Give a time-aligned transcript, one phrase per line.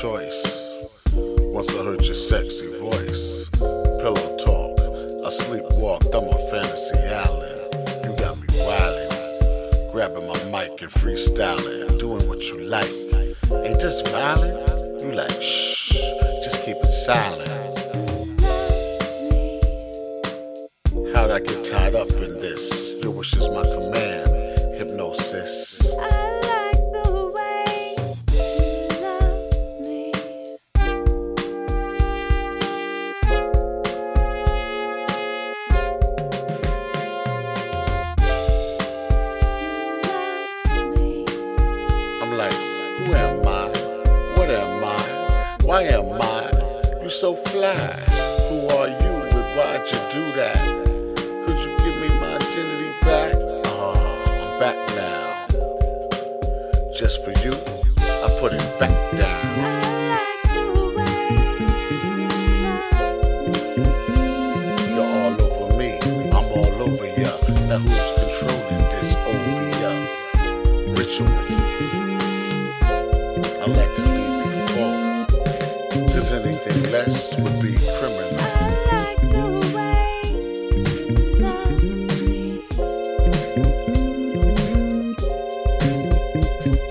[0.00, 0.88] choice.
[1.12, 4.80] Once I heard your sexy voice, pillow talk.
[4.80, 7.60] I sleepwalked, I'm fantasy island.
[8.04, 12.88] You got me wildin', grabbing my mic and freestyling, doing what you like.
[13.52, 14.66] Ain't this violent?
[15.02, 15.92] You like shh,
[16.44, 17.50] just keep it silent.
[21.14, 22.94] How'd I get tied up in this?
[23.02, 25.92] Your wish is my command, hypnosis.
[45.80, 46.52] Why am I?
[47.02, 47.74] You so fly.
[48.50, 50.60] Who are you and why'd you do that?
[51.46, 53.32] Could you give me my identity back?
[53.64, 53.94] Oh,
[54.26, 55.46] I'm back now.
[56.94, 57.54] Just for you,
[57.96, 59.40] I put it back down.
[59.56, 59.72] I
[60.12, 60.64] like the
[60.98, 61.28] way
[61.64, 62.28] you
[62.66, 63.16] love
[63.78, 64.92] me.
[64.94, 65.90] You're all over me,
[66.28, 67.32] I'm all over ya.
[67.70, 69.98] Now who's controlling this opium
[70.94, 71.99] ritual?
[76.20, 78.36] Cause anything less would be criminal.
[78.40, 78.44] I
[78.92, 80.20] like the way
[80.76, 81.82] you love
[82.28, 82.62] me.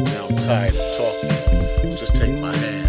[0.00, 1.30] Now I'm tired of talking.
[1.96, 2.88] Just take my hand.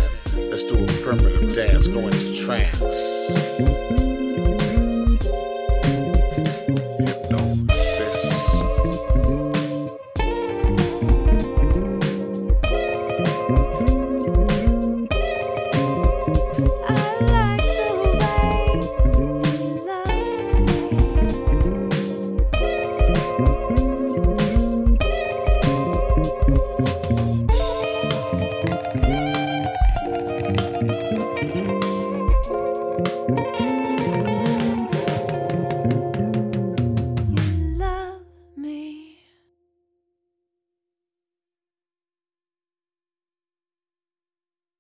[0.50, 4.03] Let's do a primitive dance, go into trance.